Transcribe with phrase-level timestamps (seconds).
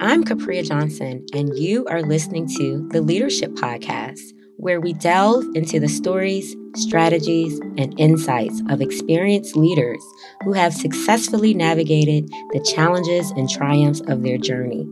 [0.00, 4.20] I'm Capria Johnson, and you are listening to the Leadership Podcast,
[4.56, 10.02] where we delve into the stories, strategies, and insights of experienced leaders
[10.42, 14.84] who have successfully navigated the challenges and triumphs of their journey.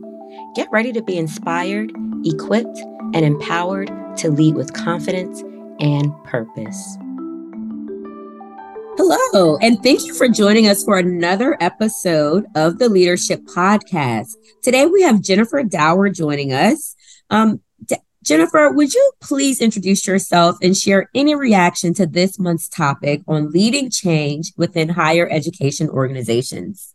[0.55, 1.91] Get ready to be inspired,
[2.23, 2.79] equipped,
[3.13, 5.41] and empowered to lead with confidence
[5.81, 6.97] and purpose.
[9.33, 14.35] Hello, and thank you for joining us for another episode of the Leadership Podcast.
[14.61, 16.95] Today we have Jennifer Dauer joining us.
[17.31, 22.69] Um, D- Jennifer, would you please introduce yourself and share any reaction to this month's
[22.69, 26.93] topic on leading change within higher education organizations?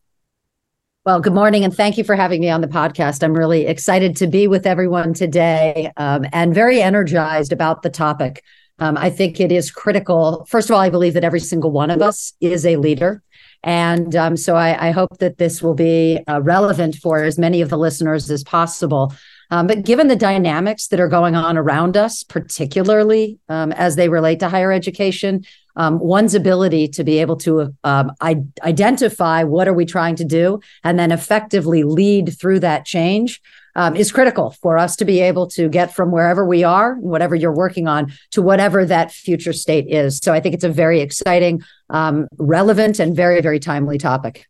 [1.04, 3.24] Well, good morning, and thank you for having me on the podcast.
[3.24, 8.44] I'm really excited to be with everyone today um, and very energized about the topic.
[8.78, 10.46] Um, I think it is critical.
[10.48, 13.22] First of all, I believe that every single one of us is a leader.
[13.64, 17.60] And um, so I, I, hope that this will be uh, relevant for as many
[17.60, 19.12] of the listeners as possible.
[19.50, 24.08] Um, but given the dynamics that are going on around us, particularly um, as they
[24.08, 29.66] relate to higher education, um, one's ability to be able to um, I- identify what
[29.66, 33.40] are we trying to do and then effectively lead through that change
[33.78, 37.36] um, is critical for us to be able to get from wherever we are, whatever
[37.36, 40.18] you're working on, to whatever that future state is.
[40.18, 44.46] So I think it's a very exciting, um, relevant, and very, very timely topic.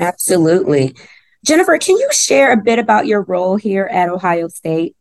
[0.00, 0.96] Absolutely.
[1.44, 4.96] Jennifer, can you share a bit about your role here at Ohio State?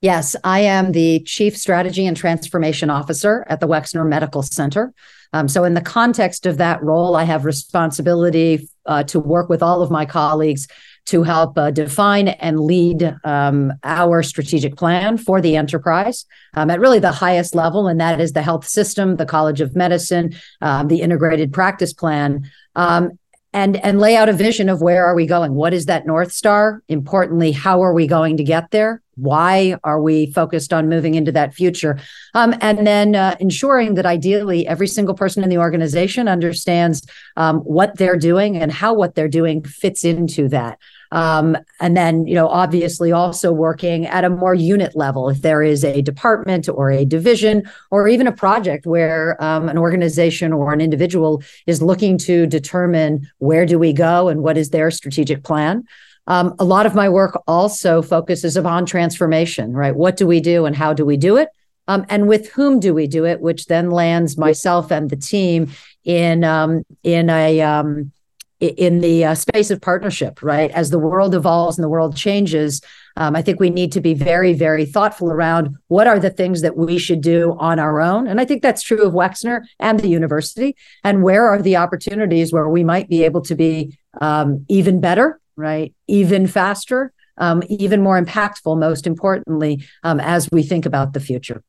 [0.00, 4.94] Yes, I am the Chief Strategy and Transformation Officer at the Wexner Medical Center.
[5.34, 9.62] Um, so, in the context of that role, I have responsibility uh, to work with
[9.62, 10.68] all of my colleagues
[11.06, 16.80] to help uh, define and lead um, our strategic plan for the enterprise um, at
[16.80, 20.88] really the highest level, and that is the health system, the College of Medicine, um,
[20.88, 22.50] the integrated practice plan.
[22.74, 23.18] Um,
[23.52, 26.30] and, and lay out a vision of where are we going what is that north
[26.30, 31.14] star importantly how are we going to get there why are we focused on moving
[31.14, 31.98] into that future
[32.34, 37.58] um, and then uh, ensuring that ideally every single person in the organization understands um,
[37.60, 40.78] what they're doing and how what they're doing fits into that
[41.12, 45.28] um, and then, you know, obviously also working at a more unit level.
[45.28, 49.78] If there is a department or a division or even a project where um, an
[49.78, 54.70] organization or an individual is looking to determine where do we go and what is
[54.70, 55.84] their strategic plan.
[56.26, 59.94] Um, a lot of my work also focuses upon transformation, right?
[59.94, 61.48] What do we do and how do we do it?
[61.88, 63.40] Um, and with whom do we do it?
[63.40, 65.70] Which then lands myself and the team
[66.04, 68.12] in um, in a um,
[68.58, 70.70] in the uh, space of partnership, right?
[70.70, 72.80] As the world evolves and the world changes,
[73.16, 76.62] um, I think we need to be very, very thoughtful around what are the things
[76.62, 78.26] that we should do on our own.
[78.26, 80.74] And I think that's true of Wexner and the university.
[81.04, 85.38] And where are the opportunities where we might be able to be um, even better,
[85.56, 85.94] right?
[86.06, 91.62] Even faster, um, even more impactful, most importantly, um, as we think about the future.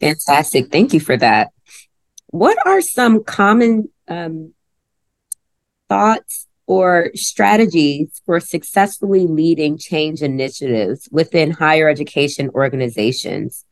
[0.00, 0.70] Fantastic.
[0.70, 1.50] Thank you for that.
[2.28, 4.52] What are some common um,
[5.88, 13.64] thoughts or strategies for successfully leading change initiatives within higher education organizations?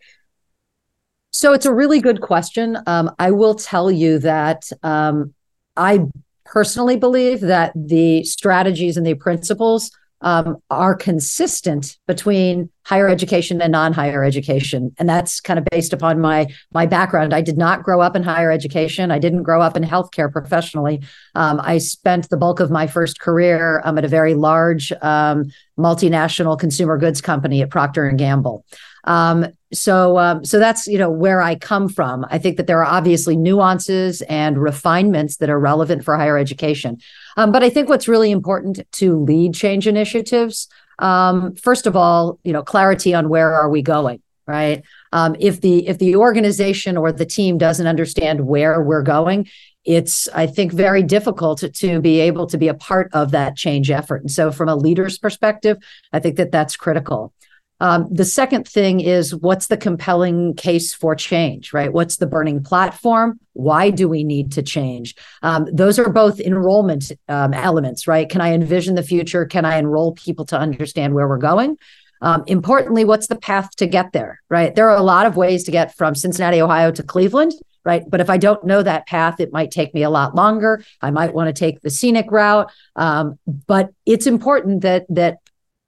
[1.31, 2.79] So it's a really good question.
[2.87, 5.35] Um, I will tell you that um,
[5.77, 6.07] I
[6.47, 9.91] personally believe that the strategies and the principles
[10.23, 14.95] um, are consistent between higher education and non-higher education.
[14.99, 17.35] And that's kind of based upon my my background.
[17.35, 19.11] I did not grow up in higher education.
[19.11, 21.03] I didn't grow up in healthcare professionally.
[21.35, 25.51] Um, i spent the bulk of my first career um, at a very large um,
[25.79, 28.65] multinational consumer goods company at procter and gamble.
[29.05, 32.27] Um, so um, so that's you know where I come from.
[32.31, 36.99] I think that there are obviously nuances and refinements that are relevant for higher education.
[37.37, 42.39] Um, but I think what's really important to lead change initiatives, um, first of all,
[42.45, 44.83] you know, clarity on where are we going, right?
[45.13, 49.49] Um, if the if the organization or the team doesn't understand where we're going,
[49.87, 53.57] it's i think very difficult to, to, be able to be a part of that
[53.57, 55.79] change effort and so from a leader's perspective
[56.13, 57.33] i think that that's critical
[57.81, 61.93] um, the second thing is what's the compelling case for change, right?
[61.93, 63.39] What's the burning platform?
[63.53, 65.15] Why do we need to change?
[65.43, 68.29] Um, those are both enrollment um, elements, right?
[68.29, 69.45] Can I envision the future?
[69.45, 71.77] Can I enroll people to understand where we're going?
[72.23, 74.75] Um, importantly, what's the path to get there, right?
[74.75, 77.53] There are a lot of ways to get from Cincinnati, Ohio to Cleveland,
[77.85, 78.03] right?
[78.09, 80.83] But if I don't know that path, it might take me a lot longer.
[81.03, 82.71] I might want to take the scenic route.
[82.97, 85.39] Um, but it's important that that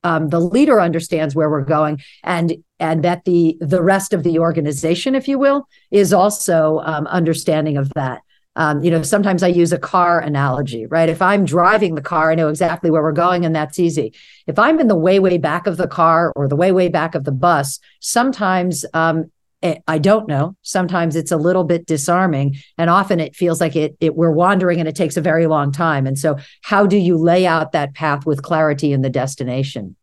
[0.04, 4.38] um, the leader understands where we're going and and that the the rest of the
[4.38, 8.20] organization if you will is also um, understanding of that
[8.56, 11.08] Um, you know, sometimes I use a car analogy, right?
[11.08, 14.12] If I'm driving the car, I know exactly where we're going, and that's easy.
[14.48, 17.14] If I'm in the way, way back of the car or the way, way back
[17.14, 19.30] of the bus, sometimes um,
[19.62, 20.56] I don't know.
[20.62, 24.78] Sometimes it's a little bit disarming, and often it feels like it, it we're wandering
[24.78, 26.06] and it takes a very long time.
[26.06, 29.96] And so, how do you lay out that path with clarity in the destination?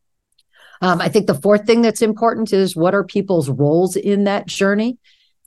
[0.81, 4.46] Um, I think the fourth thing that's important is what are people's roles in that
[4.46, 4.98] journey?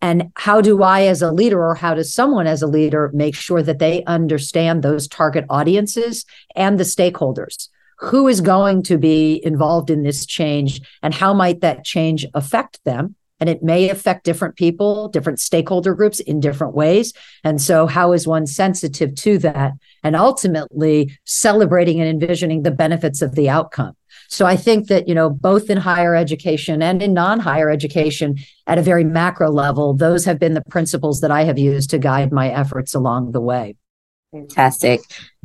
[0.00, 3.34] And how do I, as a leader, or how does someone as a leader make
[3.34, 6.24] sure that they understand those target audiences
[6.56, 7.68] and the stakeholders?
[7.98, 12.82] Who is going to be involved in this change, and how might that change affect
[12.84, 13.16] them?
[13.40, 17.12] And it may affect different people, different stakeholder groups in different ways.
[17.44, 19.72] And so, how is one sensitive to that?
[20.02, 23.94] And ultimately, celebrating and envisioning the benefits of the outcome.
[24.28, 28.38] So, I think that, you know, both in higher education and in non higher education,
[28.66, 31.98] at a very macro level, those have been the principles that I have used to
[31.98, 33.76] guide my efforts along the way.
[34.32, 35.00] Fantastic.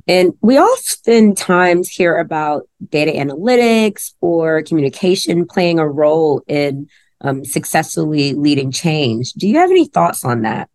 [0.07, 6.89] And we oftentimes hear about data analytics or communication playing a role in
[7.23, 9.33] um, successfully leading change.
[9.33, 10.69] Do you have any thoughts on that?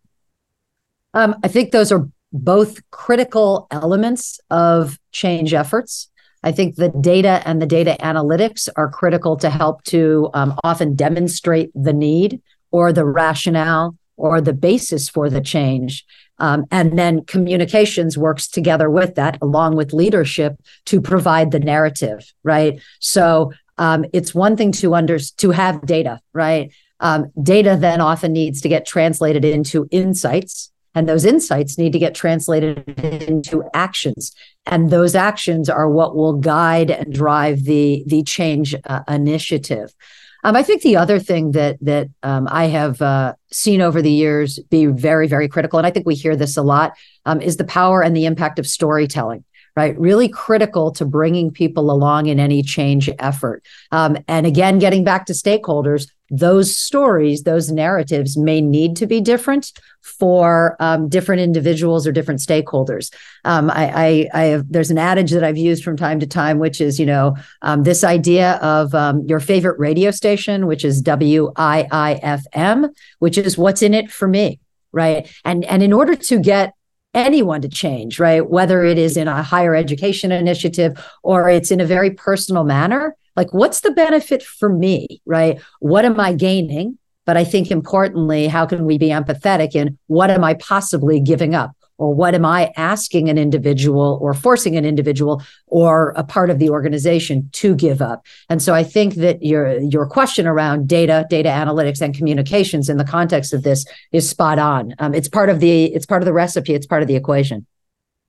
[1.13, 6.09] Um, I think those are both critical elements of change efforts.
[6.43, 10.95] I think the data and the data analytics are critical to help to um, often
[10.95, 12.41] demonstrate the need
[12.71, 16.05] or the rationale or the basis for the change.
[16.37, 20.55] Um, and then communications works together with that, along with leadership,
[20.85, 22.79] to provide the narrative, right?
[22.99, 26.71] So um, it's one thing to under to have data, right?
[26.99, 31.99] Um, data then often needs to get translated into insights, and those insights need to
[31.99, 34.33] get translated into actions,
[34.65, 39.95] and those actions are what will guide and drive the the change uh, initiative.
[40.43, 44.11] Um, I think the other thing that that um, I have uh, seen over the
[44.11, 47.55] years be very very critical, and I think we hear this a lot, um, is
[47.55, 49.45] the power and the impact of storytelling
[49.79, 49.97] right?
[49.97, 53.63] Really critical to bringing people along in any change effort.
[53.93, 59.21] Um, and again, getting back to stakeholders, those stories, those narratives may need to be
[59.21, 59.71] different
[60.01, 63.13] for um, different individuals or different stakeholders.
[63.45, 66.59] Um, I, I, I have, there's an adage that I've used from time to time,
[66.59, 71.01] which is, you know, um, this idea of um, your favorite radio station, which is
[71.01, 72.89] WIIFM,
[73.19, 74.59] which is what's in it for me
[74.91, 76.73] right and and in order to get
[77.13, 78.47] anyone to change, right?
[78.47, 83.15] Whether it is in a higher education initiative or it's in a very personal manner.
[83.35, 85.59] Like, what's the benefit for me, right?
[85.79, 86.97] What am I gaining?
[87.25, 91.55] But I think importantly, how can we be empathetic in what am I possibly giving
[91.55, 91.71] up?
[91.99, 96.57] Or what am I asking an individual or forcing an individual or a part of
[96.57, 98.25] the organization to give up?
[98.49, 102.97] And so I think that your your question around data, data analytics, and communications in
[102.97, 104.95] the context of this is spot on.
[104.99, 106.73] Um, it's part of the it's part of the recipe.
[106.73, 107.67] It's part of the equation.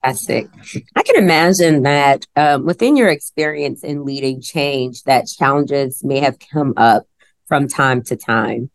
[0.02, 0.48] Fantastic.
[0.96, 6.38] I can imagine that um, within your experience in leading change, that challenges may have
[6.38, 7.06] come up
[7.46, 8.70] from time to time.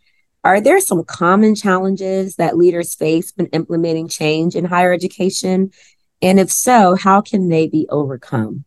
[0.45, 5.71] Are there some common challenges that leaders face when implementing change in higher education?
[6.21, 8.63] And if so, how can they be overcome?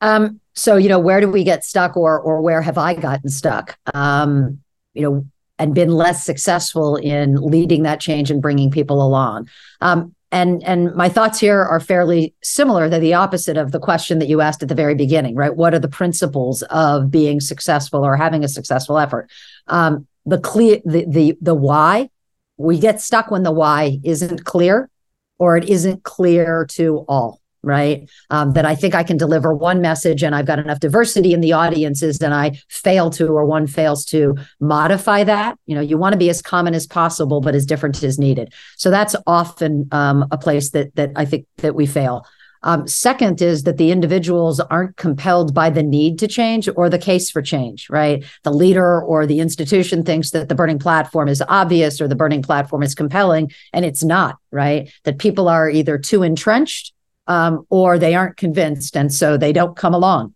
[0.00, 3.28] Um, so, you know, where do we get stuck or or where have I gotten
[3.28, 3.76] stuck?
[3.92, 4.60] Um,
[4.94, 5.26] you know,
[5.58, 9.50] and been less successful in leading that change and bringing people along.
[9.82, 14.18] Um, and and my thoughts here are fairly similar they're the opposite of the question
[14.18, 18.04] that you asked at the very beginning right what are the principles of being successful
[18.04, 19.30] or having a successful effort
[19.68, 22.10] um, the clear the the the why.
[22.56, 24.90] We get stuck when the why isn't clear
[25.38, 28.08] or it isn't clear to all right?
[28.30, 31.40] Um, that i think i can deliver one message and i've got enough diversity in
[31.40, 35.58] the audiences and i fail to or one fails to modify that.
[35.66, 38.52] You know you want to be as common as possible but as different as needed.
[38.76, 42.24] So that's often um, a place that that i think that we fail
[42.62, 46.98] um, second is that the individuals aren't compelled by the need to change or the
[46.98, 48.24] case for change, right?
[48.42, 52.42] The leader or the institution thinks that the burning platform is obvious or the burning
[52.42, 54.92] platform is compelling, and it's not, right?
[55.04, 56.92] That people are either too entrenched
[57.26, 60.34] um, or they aren't convinced, and so they don't come along.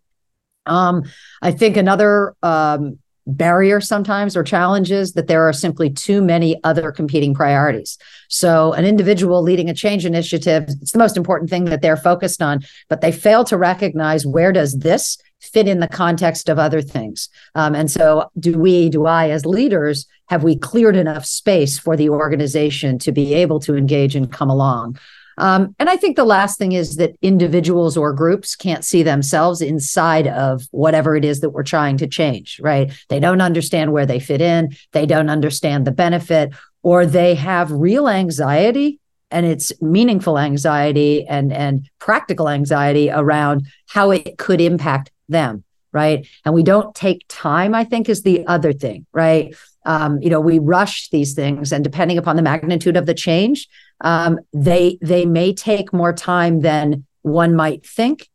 [0.66, 1.04] Um,
[1.40, 6.90] I think another um, barrier sometimes or challenges that there are simply too many other
[6.90, 7.98] competing priorities.
[8.28, 12.42] So, an individual leading a change initiative, it's the most important thing that they're focused
[12.42, 16.80] on, but they fail to recognize where does this fit in the context of other
[16.80, 17.28] things.
[17.54, 21.96] Um, and so, do we, do I, as leaders, have we cleared enough space for
[21.96, 24.98] the organization to be able to engage and come along?
[25.38, 29.60] Um, and I think the last thing is that individuals or groups can't see themselves
[29.60, 32.92] inside of whatever it is that we're trying to change, right?
[33.08, 37.70] They don't understand where they fit in, they don't understand the benefit, or they have
[37.70, 38.98] real anxiety
[39.30, 46.26] and it's meaningful anxiety and and practical anxiety around how it could impact them right?
[46.46, 50.40] And we don't take time i think is the other thing right um, you know
[50.40, 53.68] we rush these things and depending upon the magnitude of the change
[54.02, 58.28] um, they they may take more time than one might think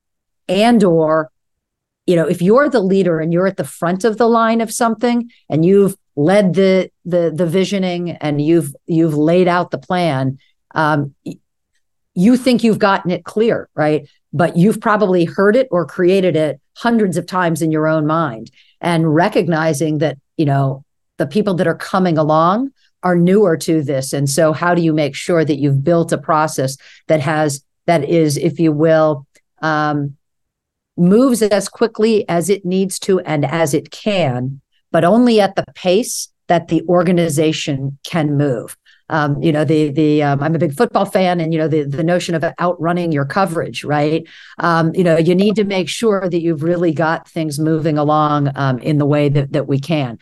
[0.48, 1.30] and or
[2.06, 4.72] you know if you're the leader and you're at the front of the line of
[4.72, 10.38] something and you've led the the the visioning and you've you've laid out the plan
[10.75, 11.13] um,
[12.18, 14.10] you think you've gotten it clear right?
[14.34, 18.51] But you've probably heard it or created it hundreds of times in your own mind
[18.82, 20.84] and recognizing that you know
[21.17, 22.71] the people that are coming along
[23.03, 26.17] are newer to this and so how do you make sure that you've built a
[26.17, 29.25] process that has that is if you will
[29.62, 30.15] um,
[30.97, 34.59] moves as quickly as it needs to and as it can
[34.91, 38.75] but only at the pace that the organization can move
[39.09, 41.83] um, you know the the um, I'm a big football fan, and you know the
[41.83, 44.27] the notion of outrunning your coverage, right?
[44.57, 48.51] Um, you know you need to make sure that you've really got things moving along
[48.55, 50.19] um, in the way that that we can.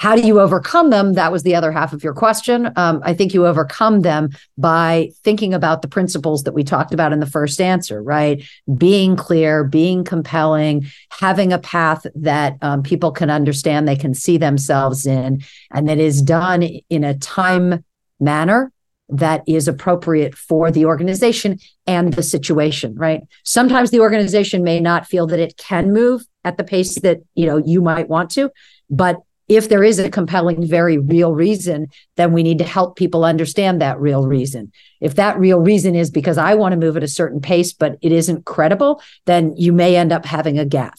[0.00, 1.12] How do you overcome them?
[1.12, 2.72] That was the other half of your question.
[2.76, 7.12] Um, I think you overcome them by thinking about the principles that we talked about
[7.12, 8.42] in the first answer, right?
[8.78, 14.38] Being clear, being compelling, having a path that um, people can understand, they can see
[14.38, 17.84] themselves in, and that is done in a time
[18.18, 18.72] manner
[19.10, 25.04] that is appropriate for the organization and the situation right sometimes the organization may not
[25.04, 28.48] feel that it can move at the pace that you know you might want to
[28.88, 29.16] but
[29.50, 33.82] if there is a compelling very real reason then we need to help people understand
[33.82, 34.72] that real reason.
[35.00, 37.98] If that real reason is because i want to move at a certain pace but
[38.00, 40.98] it isn't credible then you may end up having a gap.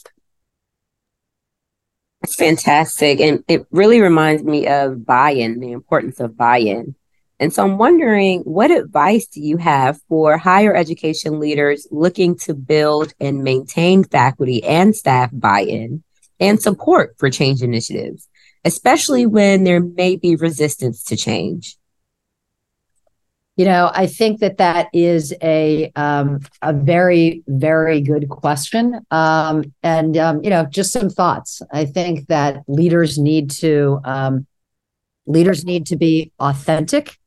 [2.28, 3.20] Fantastic.
[3.20, 6.94] And it really reminds me of buy-in the importance of buy-in.
[7.40, 12.54] And so I'm wondering what advice do you have for higher education leaders looking to
[12.54, 16.04] build and maintain faculty and staff buy in
[16.38, 18.28] and support for change initiatives,
[18.64, 21.76] especially when there may be resistance to change?
[23.56, 29.74] You know, I think that that is a um, a very very good question, um,
[29.82, 31.60] and um, you know, just some thoughts.
[31.70, 34.46] I think that leaders need to um,
[35.26, 37.18] leaders need to be authentic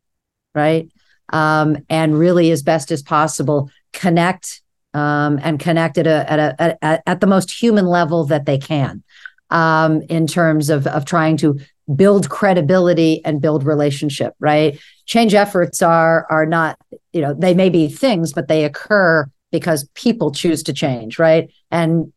[0.55, 0.89] right?
[1.31, 4.61] Um, and really, as best as possible, connect
[4.93, 8.57] um, and connect at a, at a at, at the most human level that they
[8.57, 9.03] can,
[9.49, 11.59] um, in terms of of trying to
[11.95, 14.33] build credibility and build relationship.
[14.39, 14.79] Right?
[15.05, 16.77] Change efforts are are not
[17.13, 21.19] you know they may be things, but they occur because people choose to change.
[21.19, 21.51] Right?
[21.71, 22.11] And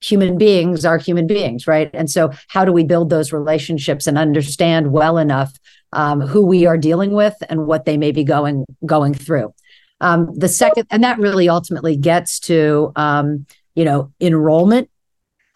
[0.00, 1.88] human beings are human beings, right?
[1.94, 5.58] And so, how do we build those relationships and understand well enough
[5.94, 9.54] um, who we are dealing with and what they may be going going through.
[10.00, 14.90] Um, the second, and that really ultimately gets to um, you know enrollment.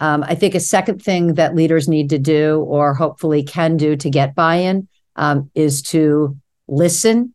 [0.00, 3.96] Um, I think a second thing that leaders need to do, or hopefully can do,
[3.96, 6.36] to get buy-in, um, is to
[6.68, 7.34] listen,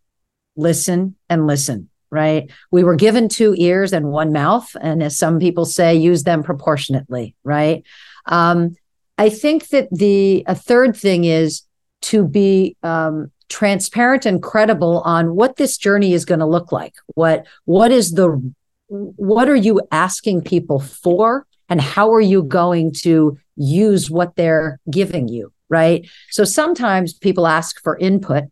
[0.55, 1.89] listen, and listen.
[2.09, 2.51] Right?
[2.69, 6.43] We were given two ears and one mouth, and as some people say, use them
[6.43, 7.35] proportionately.
[7.43, 7.83] Right?
[8.27, 8.75] Um,
[9.17, 11.63] I think that the a third thing is
[12.03, 16.95] to be um, transparent and credible on what this journey is going to look like.
[17.15, 18.53] What what is the
[18.87, 24.79] what are you asking people for, and how are you going to use what they're
[24.89, 25.51] giving you?
[25.69, 26.07] Right.
[26.29, 28.43] So sometimes people ask for input,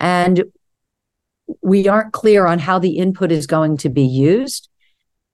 [0.00, 0.44] and
[1.62, 4.68] we aren't clear on how the input is going to be used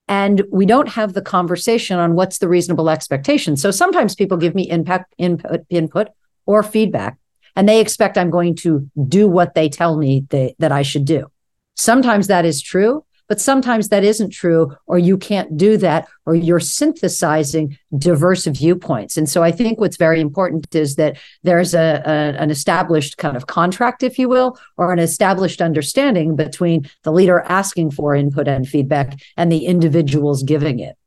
[0.07, 4.53] and we don't have the conversation on what's the reasonable expectation so sometimes people give
[4.53, 6.09] me impact input input
[6.45, 7.17] or feedback
[7.55, 11.27] and they expect I'm going to do what they tell me that I should do.
[11.75, 16.35] Sometimes that is true, but sometimes that isn't true, or you can't do that, or
[16.35, 19.17] you're synthesizing diverse viewpoints.
[19.17, 23.37] And so I think what's very important is that there's a, a, an established kind
[23.37, 28.47] of contract, if you will, or an established understanding between the leader asking for input
[28.47, 30.97] and feedback and the individuals giving it.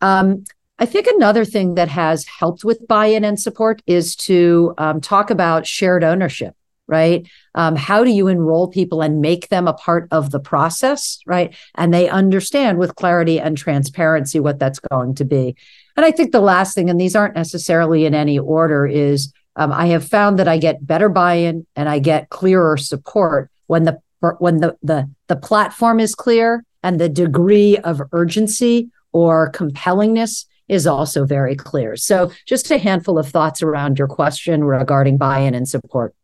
[0.00, 0.44] Um,
[0.78, 5.00] I think another thing that has helped with buy in and support is to um,
[5.02, 6.54] talk about shared ownership,
[6.90, 7.26] right?
[7.54, 11.54] Um, how do you enroll people and make them a part of the process, right?
[11.76, 15.56] And they understand with clarity and transparency what that's going to be.
[15.96, 19.72] And I think the last thing, and these aren't necessarily in any order, is um,
[19.72, 23.84] I have found that I get better buy in and I get clearer support when
[23.84, 23.98] the
[24.38, 30.86] when the the the platform is clear and the degree of urgency or compellingness is
[30.86, 31.96] also very clear.
[31.96, 36.14] So, just a handful of thoughts around your question regarding buy in and support.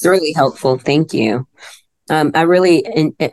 [0.00, 0.78] It's really helpful.
[0.78, 1.46] Thank you.
[2.08, 2.84] Um, I really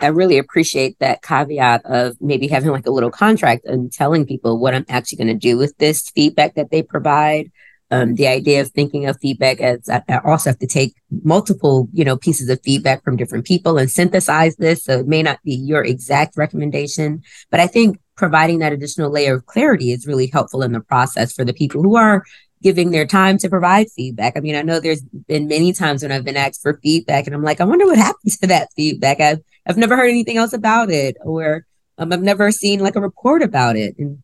[0.01, 4.59] I really appreciate that caveat of maybe having like a little contract and telling people
[4.59, 7.51] what I'm actually going to do with this feedback that they provide.
[7.89, 10.93] Um, the idea of thinking of feedback as I, I also have to take
[11.23, 14.83] multiple, you know, pieces of feedback from different people and synthesize this.
[14.83, 19.35] So it may not be your exact recommendation, but I think providing that additional layer
[19.35, 22.25] of clarity is really helpful in the process for the people who are
[22.61, 24.35] giving their time to provide feedback.
[24.35, 27.35] I mean, I know there's been many times when I've been asked for feedback and
[27.35, 29.19] I'm like, I wonder what happened to that feedback.
[29.19, 31.65] I've, I've never heard anything else about it or
[31.97, 33.95] um, I've never seen like a report about it.
[33.97, 34.21] And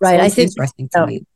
[0.00, 0.20] right.
[0.20, 1.26] I think interesting to me.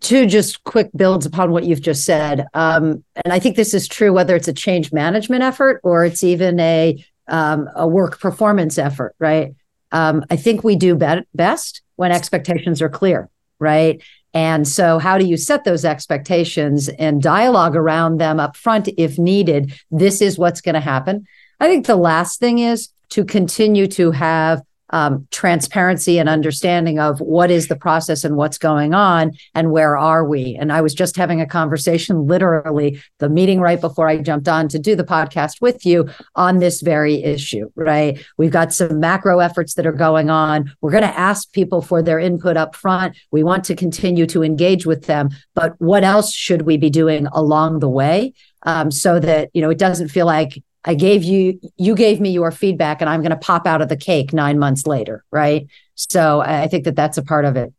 [0.00, 2.46] Two just quick builds upon what you've just said.
[2.52, 6.24] Um, and I think this is true whether it's a change management effort or it's
[6.24, 9.54] even a um, a work performance effort, right?
[9.92, 13.28] Um, I think we do be- best when expectations are clear,
[13.58, 14.02] right?
[14.38, 19.18] And so, how do you set those expectations and dialogue around them up front if
[19.18, 19.72] needed?
[19.90, 21.26] This is what's going to happen.
[21.58, 27.20] I think the last thing is to continue to have um, transparency and understanding of
[27.20, 30.56] what is the process and what's going on and where are we.
[30.56, 34.68] And I was just having a conversation, literally the meeting right before I jumped on
[34.68, 38.24] to do the podcast with you on this very issue, right?
[38.36, 40.72] We've got some macro efforts that are going on.
[40.80, 43.16] We're going to ask people for their input up front.
[43.30, 47.26] We want to continue to engage with them, but what else should we be doing
[47.28, 48.32] along the way?
[48.64, 52.30] Um, so that you know it doesn't feel like I gave you, you gave me
[52.30, 55.66] your feedback, and I'm going to pop out of the cake nine months later, right?
[55.96, 57.74] So I think that that's a part of it.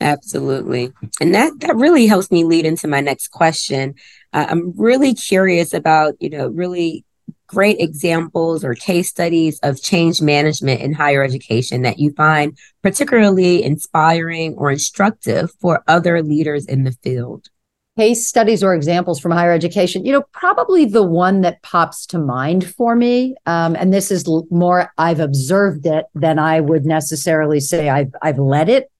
[0.00, 3.94] Absolutely, and that that really helps me lead into my next question.
[4.32, 7.04] Uh, I'm really curious about, you know, really
[7.46, 13.62] great examples or case studies of change management in higher education that you find particularly
[13.62, 17.48] inspiring or instructive for other leaders in the field
[17.96, 22.18] case studies or examples from higher education, you know, probably the one that pops to
[22.18, 27.60] mind for me, um, and this is more I've observed it than I would necessarily
[27.60, 28.90] say I've I've led it.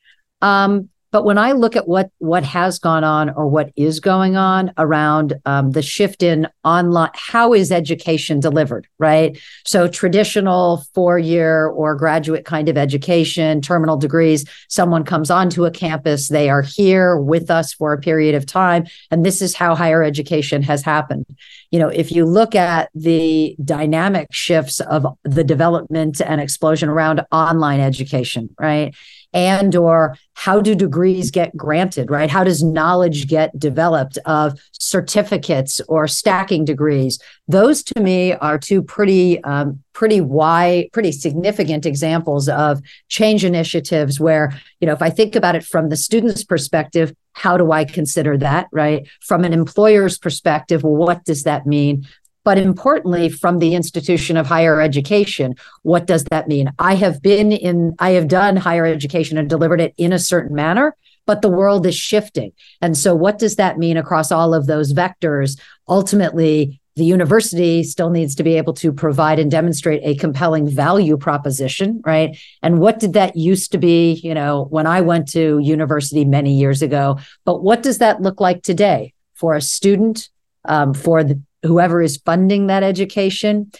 [0.42, 4.34] Um, but when I look at what what has gone on or what is going
[4.34, 8.88] on around um, the shift in online, how is education delivered?
[8.98, 9.38] Right.
[9.64, 14.44] So traditional four year or graduate kind of education, terminal degrees.
[14.66, 18.84] Someone comes onto a campus, they are here with us for a period of time,
[19.12, 21.26] and this is how higher education has happened.
[21.70, 27.24] You know, if you look at the dynamic shifts of the development and explosion around
[27.30, 28.92] online education, right?
[29.34, 32.30] And or how do degrees get granted right?
[32.30, 37.18] How does knowledge get developed of certificates or stacking degrees?
[37.48, 44.18] Those to me are two pretty um, pretty wide pretty significant examples of change initiatives
[44.18, 47.84] where you know if i think about it from the student's perspective how do i
[47.84, 49.08] consider that right?
[49.20, 52.06] From an employer's perspective what does that mean
[52.44, 56.70] but importantly from the institution of higher education what does that mean?
[56.78, 60.54] I have been in i have done higher education and delivered it in a certain
[60.54, 62.52] manner but the world is shifting.
[62.80, 65.58] And so what does that mean across all of those vectors?
[65.88, 71.16] Ultimately the university still needs to be able to provide and demonstrate a compelling value
[71.16, 72.38] proposition right?
[72.62, 76.54] And what did that used to be you know when i went to university many
[76.54, 77.18] years ago?
[77.44, 80.28] But what does that look like today for a student
[80.66, 83.72] um, for the whoever is funding that education,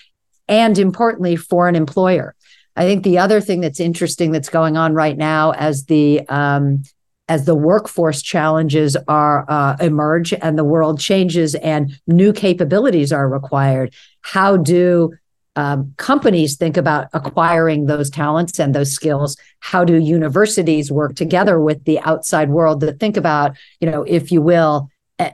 [0.48, 2.34] and importantly, for an employer.
[2.76, 6.82] I think the other thing that's interesting that's going on right now as the um,
[7.28, 13.28] as the workforce challenges are uh, emerge and the world changes and new capabilities are
[13.28, 15.14] required, how do
[15.56, 19.36] um, companies think about acquiring those talents and those skills?
[19.60, 24.30] How do universities work together with the outside world to think about, you know, if
[24.30, 24.90] you will,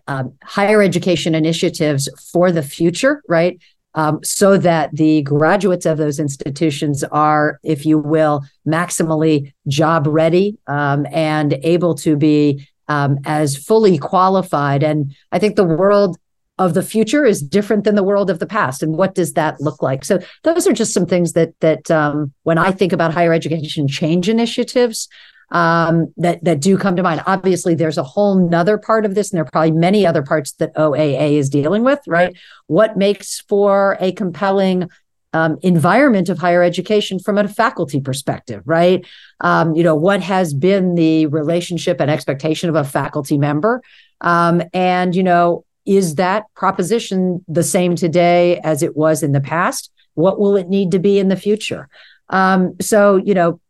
[0.06, 3.60] um, higher education initiatives for the future, right?
[3.94, 10.58] Um, so that the graduates of those institutions are, if you will, maximally job ready
[10.68, 14.82] um, and able to be um, as fully qualified.
[14.82, 16.18] And I think the world
[16.58, 18.82] of the future is different than the world of the past.
[18.82, 20.04] And what does that look like?
[20.04, 23.88] So those are just some things that that um, when I think about higher education
[23.88, 25.08] change initiatives,
[25.50, 27.22] um, that that do come to mind.
[27.26, 30.52] Obviously, there's a whole nother part of this, and there are probably many other parts
[30.52, 32.00] that OAA is dealing with.
[32.06, 32.36] Right?
[32.66, 34.88] What makes for a compelling
[35.32, 39.06] um, environment of higher education from a faculty perspective, right?
[39.40, 43.82] Um, you know, what has been the relationship and expectation of a faculty member,
[44.20, 49.40] um, and you know, is that proposition the same today as it was in the
[49.40, 49.90] past?
[50.14, 51.88] What will it need to be in the future?
[52.28, 53.60] Um, so, you know,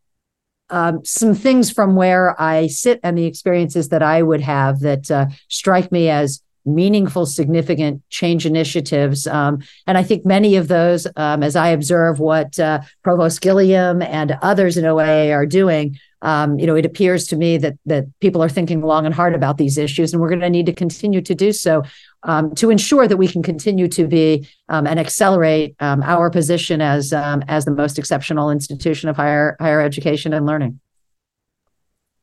[0.70, 5.10] um, some things from where I sit and the experiences that I would have that
[5.10, 9.26] uh, strike me as meaningful, significant change initiatives.
[9.26, 14.02] Um, and I think many of those, um, as I observe what uh, Provost Gilliam
[14.02, 18.04] and others in OAA are doing, um, you know, it appears to me that that
[18.20, 20.72] people are thinking long and hard about these issues, and we're going to need to
[20.74, 21.82] continue to do so
[22.22, 26.80] um, to ensure that we can continue to be um, and accelerate um, our position
[26.80, 30.80] as um, as the most exceptional institution of higher higher education and learning.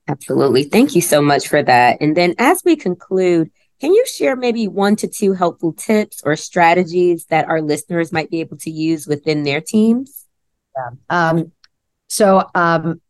[0.07, 1.97] Absolutely, thank you so much for that.
[2.01, 6.35] And then, as we conclude, can you share maybe one to two helpful tips or
[6.35, 10.25] strategies that our listeners might be able to use within their teams?
[10.75, 10.89] Yeah.
[11.09, 11.51] Um,
[12.07, 13.01] so um,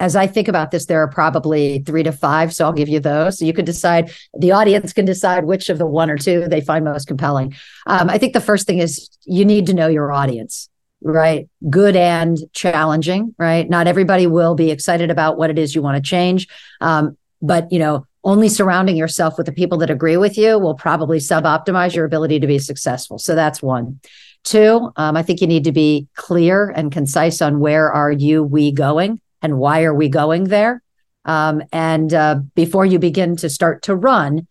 [0.00, 2.54] as I think about this, there are probably three to five.
[2.54, 3.38] So I'll give you those.
[3.38, 6.60] So you can decide, the audience can decide which of the one or two they
[6.60, 7.54] find most compelling.
[7.86, 10.68] Um, I think the first thing is you need to know your audience,
[11.02, 11.48] right?
[11.68, 13.68] Good and challenging, right?
[13.68, 16.46] Not everybody will be excited about what it is you want to change.
[16.80, 20.74] Um, but, you know, only surrounding yourself with the people that agree with you will
[20.74, 23.18] probably sub optimize your ability to be successful.
[23.18, 24.00] So that's one.
[24.44, 28.42] Two, um, I think you need to be clear and concise on where are you,
[28.42, 30.82] we going and why are we going there?
[31.24, 34.46] Um, and uh, before you begin to start to run,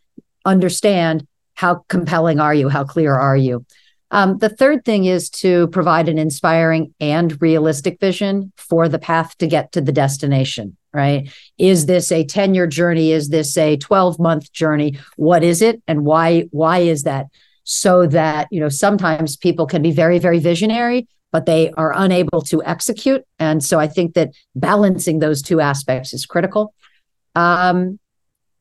[0.46, 2.70] understand how compelling are you?
[2.70, 3.66] How clear are you?
[4.12, 9.38] Um, the third thing is to provide an inspiring and realistic vision for the path
[9.40, 11.30] to get to the destination, right?
[11.58, 13.12] Is this a 10 year journey?
[13.12, 14.98] Is this a 12 month journey?
[15.18, 15.82] What is it?
[15.88, 17.26] And why, why is that?
[17.64, 22.42] So that, you know, sometimes people can be very, very visionary, but they are unable
[22.42, 23.24] to execute.
[23.40, 26.74] And so I think that balancing those two aspects is critical.
[27.36, 28.00] Um,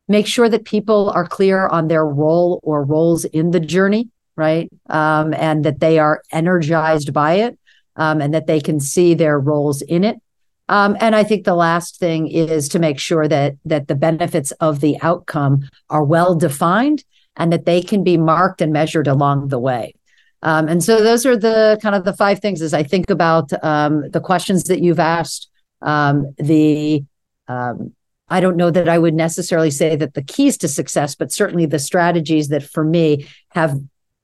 [0.09, 4.69] make sure that people are clear on their role or roles in the journey, right?
[4.89, 7.59] Um, and that they are energized by it
[7.97, 10.21] um, and that they can see their roles in it.
[10.69, 14.51] Um, and I think the last thing is to make sure that that the benefits
[14.53, 17.05] of the outcome are well defined
[17.37, 19.95] and that they can be marked and measured along the way.
[20.43, 23.53] Um, and so those are the kind of the five things as I think about
[23.65, 25.49] um, the questions that you've asked.
[25.83, 27.05] Um, the
[27.49, 27.93] um,
[28.29, 31.67] I don't know that I would necessarily say that the keys to success, but certainly
[31.67, 33.79] the strategies that for me have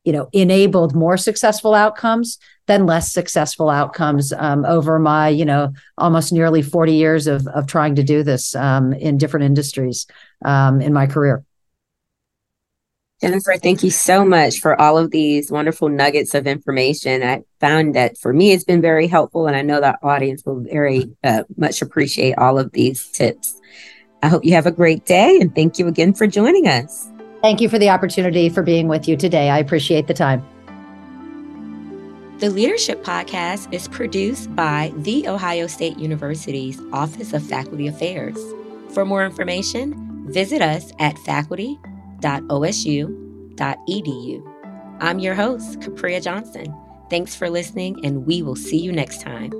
[0.04, 5.72] you know enabled more successful outcomes than less successful outcomes um, over my you know
[5.98, 10.06] almost nearly 40 years of of trying to do this um, in different industries
[10.44, 11.44] in my career.
[13.22, 17.22] Jennifer, thank you so much for all of these wonderful nuggets of information.
[17.22, 20.58] I found that for me, it's been very helpful, and I know that audience will
[20.58, 23.60] very uh, much appreciate all of these tips.
[24.24, 27.08] I hope you have a great day, and thank you again for joining us.
[27.42, 29.50] Thank you for the opportunity for being with you today.
[29.50, 30.44] I appreciate the time.
[32.38, 38.36] The Leadership Podcast is produced by The Ohio State University's Office of Faculty Affairs.
[38.92, 41.78] For more information, visit us at faculty
[42.22, 43.52] www.osu.edu.
[45.00, 46.74] I'm your host, Capria Johnson.
[47.10, 49.52] Thanks for listening, and we will see you next time.